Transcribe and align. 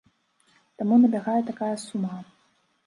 Таму 0.81 0.99
набягае 1.03 1.39
такая 1.51 1.73
сума. 1.87 2.15